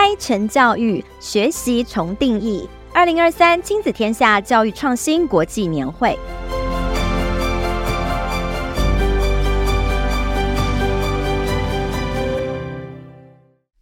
[0.00, 2.66] AI 成教育，学习重定义。
[2.94, 6.18] 二零二三亲子天下教育创新国际年会。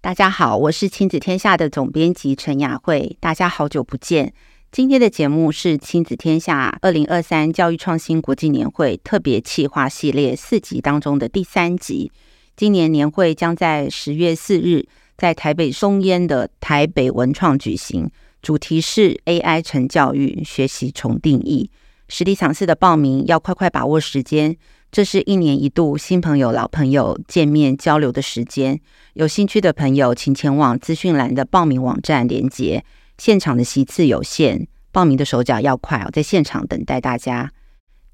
[0.00, 3.18] 大家好，我是亲子天下的总编辑陈雅慧。
[3.20, 4.32] 大家好久不见。
[4.72, 12.10] 今天的节目是亲子天下二零二三教育创新国际年会特别企划系列四集当中的第三集。
[12.56, 14.86] 今年年会将在十月四日
[15.16, 18.10] 在台北松烟的台北文创举行，
[18.42, 21.70] 主题是 AI 成教育，学习重定义。
[22.08, 24.56] 实体场次的报名要快快把握时间。
[24.92, 28.80] 这是一年一度新朋友、老朋友见面交流的时间。
[29.14, 32.84] 有兴趣的朋友，请前往资讯栏的报名网站连结。
[33.18, 37.50] 现场的席次有限，报名的手脚要快哦，在现场等待大家。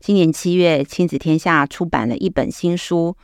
[0.00, 3.16] 今年七月，亲子天下出版了一本新书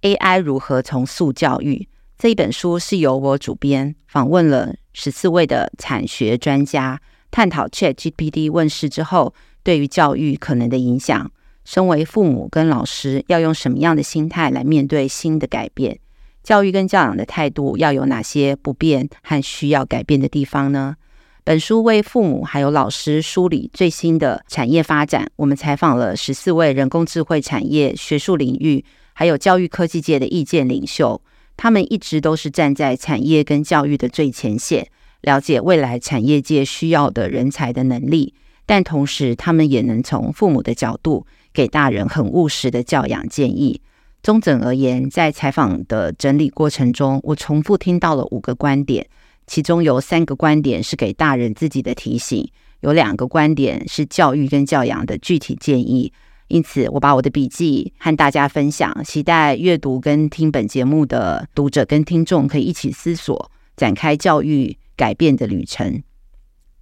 [0.16, 1.88] 《AI 如何重塑教育》。
[2.22, 7.00] 这一本书是由我主编，访问了十四位的产学专家，
[7.32, 11.28] 探讨 ChatGPT 问世之后对于教育可能的影响。
[11.64, 15.98] 身为父母跟老师，要用什么样的心态来面对新的改变？
[16.44, 20.94] 教育跟教养的态度要有哪些不变和需要改变的地方呢？
[21.42, 25.28] 本书为父母还有老师梳理最新的产业发展。
[25.34, 31.20] 我们采访了十四位人工智慧产业、学术领域还有教育科技界的意见领袖，
[31.56, 34.88] 他们一直都是站在产业跟教育的最前线，
[35.20, 38.34] 了解未来产业界需要的人才的能力，
[38.66, 41.26] 但同时他们也能从父母的角度。
[41.54, 43.78] 给大人很务实的教养建议。
[44.22, 49.06] 综整而言，在采访的整理过程中，我重复听到了五个观点，
[49.46, 56.10] 其中有三个观点是给大人自己的提醒，有两个观点是教育跟教养的具体建议。
[56.52, 66.02] 因此，我把我的笔记和大家分享，期待阅读跟听本节目的读者跟听众可以一起思索，展开教育改变的旅程。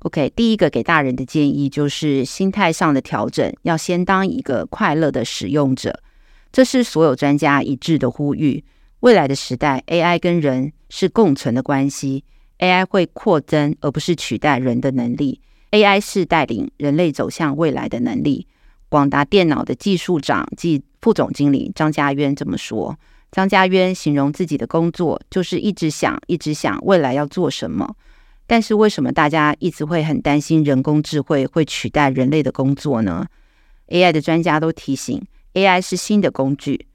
[0.00, 6.03] OK，第一个给大人的建议就是心态上的调整，要先当一个快乐的使用者。
[6.50, 8.64] 这是所有专家一致的呼吁。
[8.98, 12.25] 未来的时代，AI 跟人是共存的关系
[12.59, 15.41] ，AI 会扩增而不是取代人的能力。
[15.70, 18.48] AI 是带领人类走向未来的能力。
[18.91, 22.99] 广达电脑的技术长暨副总经理张家渊这么说。
[23.31, 27.97] 张家渊形容自己的工作就是一直想，一直想未来要做什么。
[28.49, 33.25] 但是为什么大家一直会很担心人工智慧会取代人类的工作呢
[33.87, 35.25] ？AI 的专家都提醒
[35.55, 36.87] ，AI 是新的工具，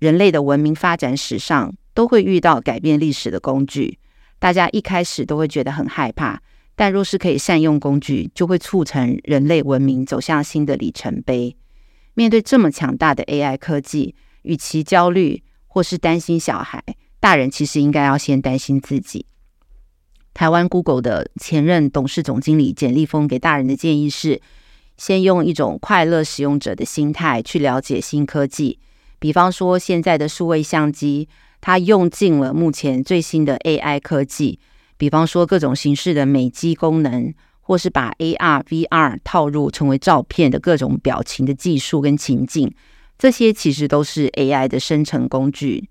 [0.00, 4.00] 人类的文明发展史上都会遇到改变历史的工具。
[4.40, 6.42] 大家一开始都会觉得很害怕，
[6.76, 11.56] 但若是可以善用工具，就会促成人类文明走向新的里程碑。
[12.14, 16.82] 面对这么强大的 AI 科技，与其焦虑或是担心小孩，
[17.20, 19.26] 大人其实应该要先担心自己。
[20.32, 24.40] 台湾 Google 的前任董事总经理简立峰给大人的建议是：
[24.96, 28.78] 先用一种快乐使用者的心态去了解新科技。
[29.18, 31.28] 比方说，现在的数位相机，
[31.60, 34.58] 它用尽了目前最新的 AI 科技。
[35.00, 42.70] 比方说，各种形式的美肌功能，或是把 AR、VR 套入成为照片的各种表情的技术跟情境，
[43.18, 45.88] 这些其实都是 AI 的生成工具。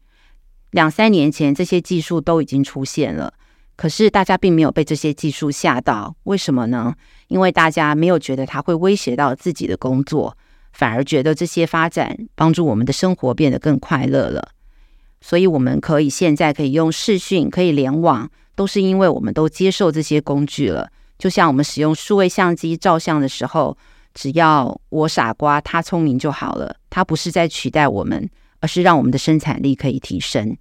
[0.69, 3.33] 两三年前，这些技术都已经出现了。
[3.75, 6.93] 可是大家并没有被这些技术吓到，为什么呢？
[7.29, 10.37] 因为大家没有觉得它会威胁到自己的工作，
[10.71, 14.49] 反而觉得这些发展帮助我们的生活变得更快乐了。
[15.19, 20.91] 所以我们可以现在可以用视讯，可以联网，都是因为我们都接受这些工具了。
[21.17, 23.77] 就像我们使用数位相机照相的时候，
[24.13, 26.75] 只要我傻瓜，他聪明就好了。
[26.89, 30.57] 他不是在取代我们，而是让我们的生产力可以提升。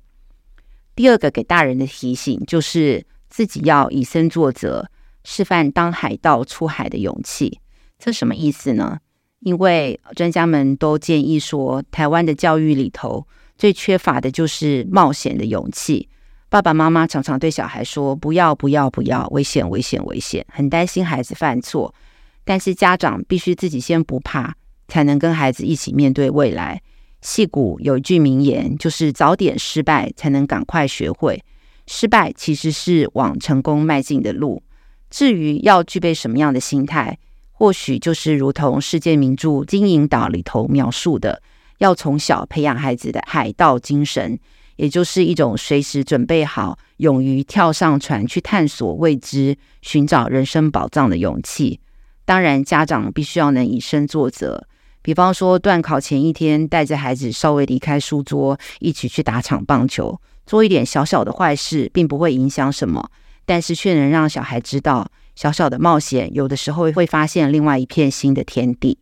[0.95, 4.87] 第二个给大人的提醒就是自己要以身作则，
[5.25, 7.59] 示范当海盗出海的勇气。
[7.99, 8.99] 这什么意思呢？
[9.41, 13.27] 因为专家们都建议说，台湾的教育里头
[13.57, 16.09] 最缺乏的就是冒险的勇气。
[16.51, 21.95] 爸爸妈妈常常对小孩说：“不要，不要，不要，危险，危险，危险！”很担心孩子犯错，
[22.43, 24.55] 但是家长必须自己先不怕，
[24.89, 26.81] 才能跟孩子一起面对未来。
[27.21, 31.45] 戏骨有一句名言，就是早点失败，才能赶快学会。
[31.87, 34.63] 失败其实是往成功迈进的路。
[35.11, 37.19] 至于要具备什么样的心态，
[37.53, 41.43] 或许就是如同世界名著《金银岛》里头描述的，
[41.79, 44.39] 要从小培养孩子的海盗精神，
[44.79, 51.81] 也就是一种随时准备好、勇于跳上船去探索未知、寻找人生宝藏的勇气。
[52.25, 54.69] 当然，家长必须要能以身作则。
[55.03, 63.11] 比方说，段考前一天带着孩子稍微离开书桌，一起去打场棒球，做一点小小的坏事，并不会影响什么，
[63.45, 68.99] 但是却能让小孩知道，小小的冒险有的时候会发现另外一片新的天地。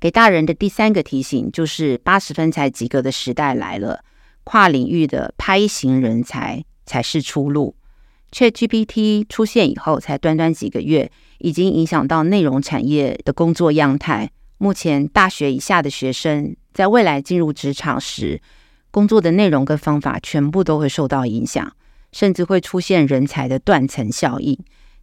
[0.00, 4.02] 给大人的第三个提醒就是，八十分才及格的时代来了，
[4.46, 7.74] 跨领域的拍型人才才是出路。
[8.30, 14.30] ChatGPT 出现以后，才短短几个月，已经影响到内容产业的工作样态。
[14.58, 18.40] 目前，大学以下的学生在未来进入职场时，
[18.92, 21.72] 工作的内容跟方法全部都会受到影响，
[22.12, 24.56] 甚至会出现人才的断层效应。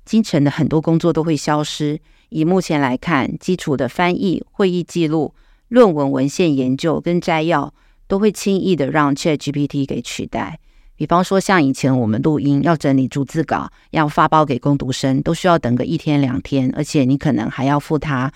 [0.05, 1.99] 基层的很多工作都会消失。
[2.29, 5.35] 以目前来看，基础的翻译、会议记录、
[5.67, 7.73] 论文文献研究跟摘要，
[8.13, 10.59] 都会轻易的让 ChatGPT 给取代。
[10.95, 18.31] 比方说，像以前我们录音要整理逐字稿，要发包给工读生，都需要等个一天两天，而且你可能还要付他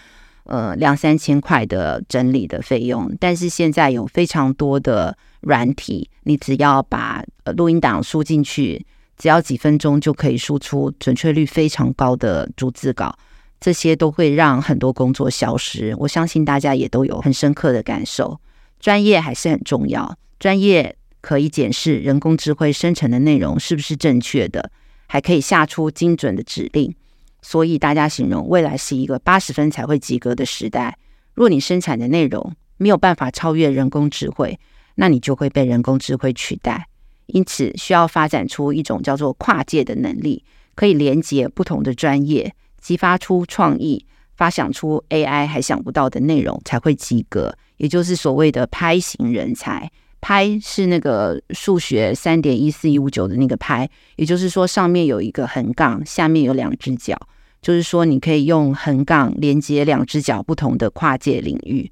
[0.46, 3.16] 呃两三千块的整理的费用。
[3.20, 7.24] 但是现在有非常多的软体，你只要把
[7.56, 8.84] 录音档输进去，
[9.16, 13.16] 只要几分钟就可以输出准确率非常高的逐字稿，
[13.60, 15.96] 这些都会让很多工作消失。
[16.00, 18.40] 我相信大家也都有很深刻的感受，
[18.80, 20.96] 专业还是很重要，专业。
[21.20, 24.72] 可以检视人工智慧生成的内容是不是正确的，
[25.08, 26.96] 还可以下出精准的指令。
[27.42, 30.98] 所以大家形容未来是一个八十分才会及格的时代。
[31.34, 34.58] 若你生产的内容没有办法超越人工智慧，
[34.96, 36.88] 那你就会被人工智慧取代。
[37.26, 40.46] 因此，需要发展出一种叫做跨界的能力，
[40.76, 44.06] 可以连接不同的专业，激发出创意，
[44.38, 47.54] 发想出 AI 还想不到的内容，才会及格。
[47.76, 49.92] 也就是所谓的拍型人才。
[50.20, 57.16] 拍是那个数学三点一四一五九的那个拍，也就是说上面有一个横杠，下面有两只脚，
[57.62, 61.90] 就是说你可以用横杠连接两只脚不同的跨界领域。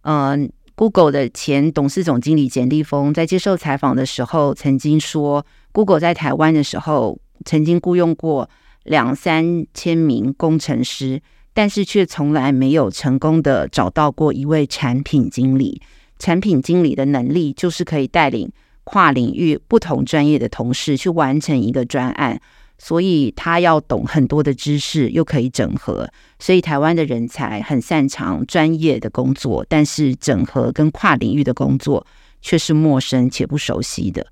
[0.00, 8.48] 嗯，Google 的前董事总经理简立峰在接受采访的时候曾经说，Google 在台湾的时候曾经雇佣过
[8.84, 11.20] 两三千名工程师，
[11.54, 15.80] 但是却从来没有成功的找到过一位产品经理。
[16.18, 18.50] 产品经理的能力就是可以带领
[18.84, 22.40] 跨领域不同专业的同事去完成一个专案，
[22.78, 26.08] 所以他要懂很多的知识，又可以整合。
[26.38, 32.06] 所以台湾的人才很擅长专业的工作，但是整合跟跨领域的工作
[32.40, 34.26] 却是陌生且不熟悉的。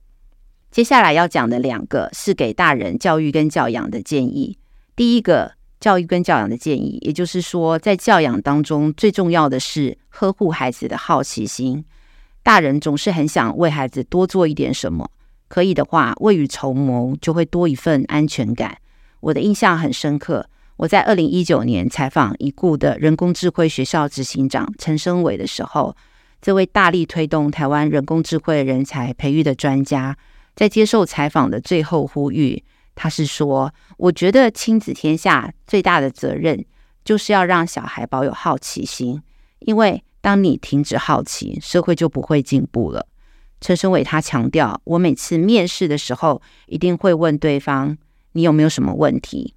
[0.71, 4.57] 接下来要讲的两个是给大人教育跟教养的建议。
[4.95, 5.60] 第一个。
[5.81, 11.83] 教育跟教养的建议，也就是说，在教养当中，最重要的是呵护孩子的好奇心。
[12.43, 15.11] 大人总是很想为孩子多做一点什么，
[15.49, 18.77] 可以的话，未雨绸缪就会多一份安全感。
[19.21, 20.47] 我的印象很深刻，
[20.77, 25.97] 我在二零一九年采访已故的人工智慧学校执行长陈升伟的时候，
[26.43, 30.17] 这位大力推动台湾人工智慧人才培育的专家，
[30.55, 32.63] 在接受采访的最后呼吁。
[33.03, 36.63] 他是说：“我觉得亲子天下最大的责任
[37.03, 39.23] 就是要让小孩保有好奇心，
[39.61, 43.07] 因为当你停止好奇，社会就不会进步了。”
[43.59, 47.97] 陈生伟他强调：“我每次面试的时候，一定会问对方
[48.33, 49.55] 你有没有什么问题，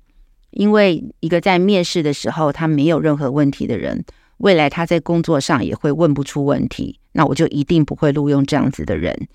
[0.51, 4.05] 因为一个在面试的时候他没有任何问题的人，
[4.37, 9.27] 未来他在工作上也会问不出问题，那我就一定不会录用这样子的人。”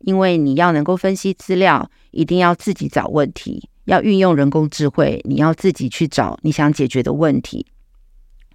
[0.00, 7.66] 因为你要能够分析资料，一定要自己找问题；要运用人工智慧，你要自己去找你想解决的问题。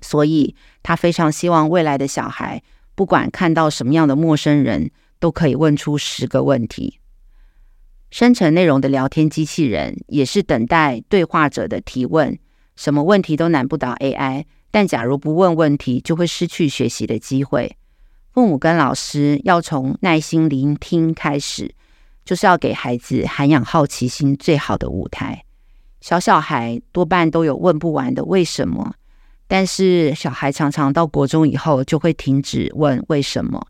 [0.01, 2.61] 所以，他非常希望未来的小孩，
[2.93, 6.99] 不管看到什么样的陌生人，都可以问出十个问题。
[8.11, 12.37] 生成内容的聊天机器人也是等待对话者的提问，
[12.75, 14.45] 什么问题都难不倒 AI。
[14.71, 17.77] 但假如不问问题，就会失去学习的机会。
[18.35, 21.73] 父母跟老师要从耐心聆听开始，
[22.25, 25.45] 就是要给孩子涵养好奇心最好的舞台。
[26.01, 28.95] 小小孩多半都有问不完的为什么，
[29.47, 33.67] 但是小孩常常到国中以后就会停止问为什么。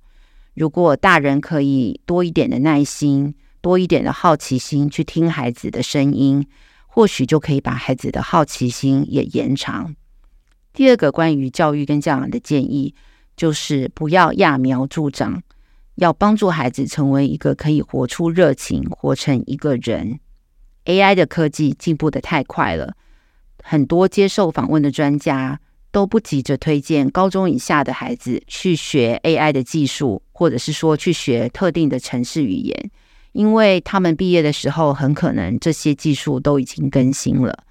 [0.55, 6.47] 如果大人可以多一点的耐心，多一点的好奇心去听孩子的声音，
[6.87, 9.95] 或许就可以把孩子的好奇心也延长。
[10.73, 12.95] 第二个关于教育跟教养的建议。
[13.35, 15.43] 就是不要揠苗助长，
[15.95, 20.19] 要帮助孩子成为一个可以活出热情、活成一个人。
[20.85, 22.95] AI 的科技进步得太快了，
[23.63, 25.59] 很多接受访问的专家
[25.91, 32.91] 都不急着推荐高中以下的孩子去学 AI 的技术，或者是说去学特定的城市语言，
[33.31, 37.63] 因为他们毕业的时候很可能这些技术都已经更新了。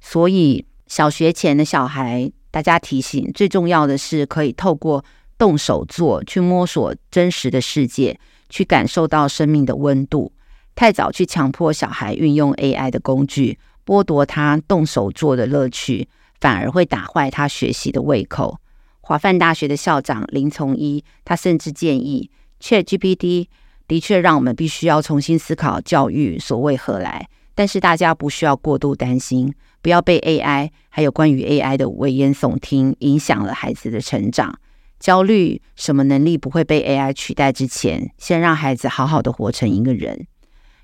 [0.00, 2.32] 所以小学前的小孩。
[2.54, 5.04] 大家提醒，最重要的是可以透过
[5.36, 8.16] 动手做去摸索真实的世界，
[8.48, 10.32] 去感受到生命的温度，
[10.76, 16.06] 太早去强迫小孩运用 AI 的工具，剥夺他动手做的乐趣，
[16.40, 18.60] 反而会打坏他学习的胃口。
[19.00, 22.30] 华梵大学的校长林从一，他甚至建议
[22.60, 23.48] ，ChatGPT
[23.88, 34.58] 的确让我们必须要重新思考教育所为何来，但是大家不需要过度担心，不要被 AI 还有关于 AI 的危言耸听影响了孩子的成长。
[34.98, 40.26] 焦虑什么能力不会被 AI 取代之前，先让孩子好好的活成一个人。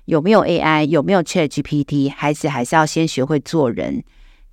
[0.05, 4.03] 有没有 AI，有没有 ChatGPT，孩子还是要先学会做人。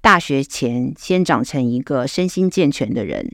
[0.00, 3.32] 大学前先长成一个身心健全的人。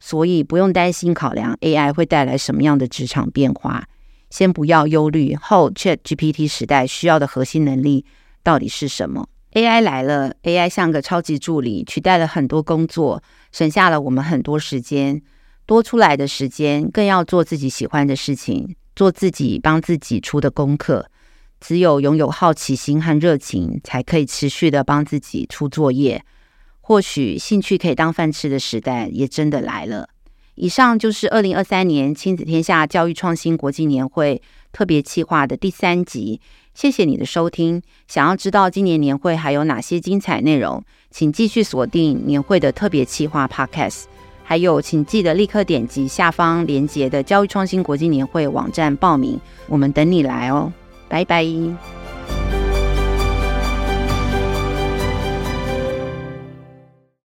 [0.00, 3.84] 所以不用担心考量 AI 会带来什么样的职场变化，
[4.28, 8.04] 先不要忧虑后 ChatGPT 时代需要的核心能力
[8.44, 9.28] 到底是什么。
[9.54, 15.20] AI 来了，AI 像个超级助理，取代了很多工作，省下了我们很多时间。
[15.66, 21.10] 多出来的时间更要做自己喜欢的事情，做自己帮自己出的功课。
[21.60, 26.22] 只有拥有好奇心和热情，才可以持续的帮自己出作业。
[26.82, 30.10] 或许兴趣可以当饭吃的时代也真的来了。
[30.54, 34.40] 以上就是二零二三年亲子天下教育创新国际年会
[34.72, 36.40] 特别企划的第三集。
[36.74, 37.82] 谢谢你的收听。
[38.08, 44.04] 想要知道今年年会还有哪些精彩内容，请继续锁定年会的特别企划 Podcast。
[44.42, 50.72] 还有，请记得立刻点击下方连接的教育创新国际年会网站报名，我们等你来哦。
[51.08, 52.03] 拜拜。